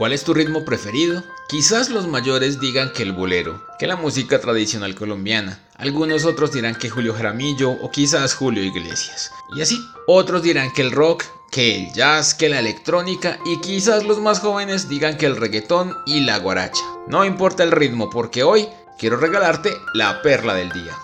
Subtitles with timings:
[0.00, 1.22] ¿Cuál es tu ritmo preferido?
[1.46, 5.60] Quizás los mayores digan que el bolero, que la música tradicional colombiana.
[5.76, 9.30] Algunos otros dirán que Julio Jaramillo o quizás Julio Iglesias.
[9.54, 9.78] Y así.
[10.06, 14.40] Otros dirán que el rock, que el jazz, que la electrónica y quizás los más
[14.40, 16.82] jóvenes digan que el reggaetón y la guaracha.
[17.06, 20.96] No importa el ritmo porque hoy quiero regalarte la perla del día.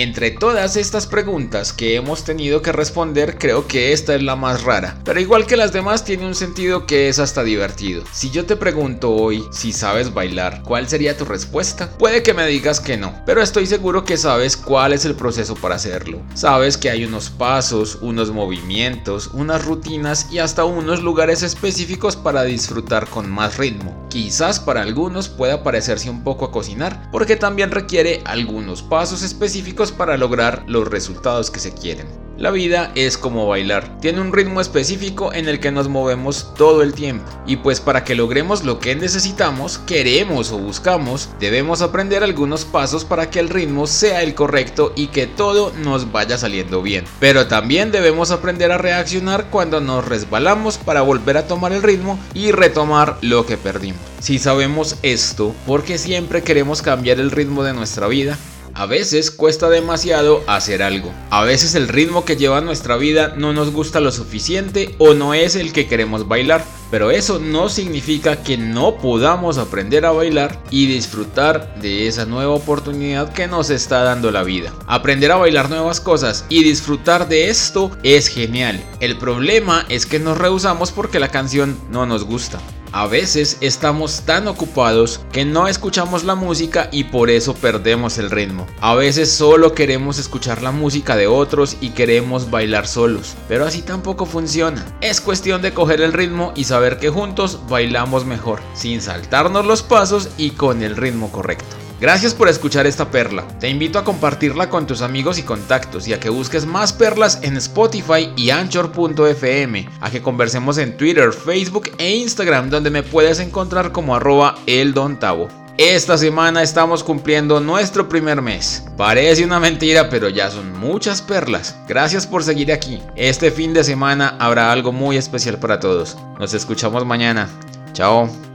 [0.00, 4.62] Entre todas estas preguntas que hemos tenido que responder, creo que esta es la más
[4.62, 8.04] rara, pero igual que las demás tiene un sentido que es hasta divertido.
[8.12, 11.90] Si yo te pregunto hoy si sabes bailar, ¿cuál sería tu respuesta?
[11.98, 15.56] Puede que me digas que no, pero estoy seguro que sabes cuál es el proceso
[15.56, 16.22] para hacerlo.
[16.32, 22.44] Sabes que hay unos pasos, unos movimientos, unas rutinas y hasta unos lugares específicos para
[22.44, 24.06] disfrutar con más ritmo.
[24.10, 29.87] Quizás para algunos pueda parecerse un poco a cocinar, porque también requiere algunos pasos específicos
[29.92, 32.06] para lograr los resultados que se quieren.
[32.38, 36.84] La vida es como bailar, tiene un ritmo específico en el que nos movemos todo
[36.84, 42.22] el tiempo y pues para que logremos lo que necesitamos, queremos o buscamos, debemos aprender
[42.22, 46.80] algunos pasos para que el ritmo sea el correcto y que todo nos vaya saliendo
[46.80, 47.06] bien.
[47.18, 52.20] Pero también debemos aprender a reaccionar cuando nos resbalamos para volver a tomar el ritmo
[52.34, 54.00] y retomar lo que perdimos.
[54.20, 58.38] Si sabemos esto, porque siempre queremos cambiar el ritmo de nuestra vida,
[58.78, 61.12] a veces cuesta demasiado hacer algo.
[61.30, 65.34] A veces el ritmo que lleva nuestra vida no nos gusta lo suficiente o no
[65.34, 66.64] es el que queremos bailar.
[66.88, 72.54] Pero eso no significa que no podamos aprender a bailar y disfrutar de esa nueva
[72.54, 74.72] oportunidad que nos está dando la vida.
[74.86, 78.80] Aprender a bailar nuevas cosas y disfrutar de esto es genial.
[79.00, 82.60] El problema es que nos rehusamos porque la canción no nos gusta.
[82.92, 88.30] A veces estamos tan ocupados que no escuchamos la música y por eso perdemos el
[88.30, 88.66] ritmo.
[88.80, 93.82] A veces solo queremos escuchar la música de otros y queremos bailar solos, pero así
[93.82, 94.86] tampoco funciona.
[95.02, 99.82] Es cuestión de coger el ritmo y saber que juntos bailamos mejor, sin saltarnos los
[99.82, 101.77] pasos y con el ritmo correcto.
[102.00, 103.46] Gracias por escuchar esta perla.
[103.58, 107.40] Te invito a compartirla con tus amigos y contactos y a que busques más perlas
[107.42, 113.40] en Spotify y Anchor.fm, a que conversemos en Twitter, Facebook e Instagram donde me puedes
[113.40, 115.48] encontrar como arroba eldontavo.
[115.76, 118.84] Esta semana estamos cumpliendo nuestro primer mes.
[118.96, 121.76] Parece una mentira, pero ya son muchas perlas.
[121.86, 123.00] Gracias por seguir aquí.
[123.14, 126.18] Este fin de semana habrá algo muy especial para todos.
[126.40, 127.48] Nos escuchamos mañana.
[127.92, 128.47] Chao.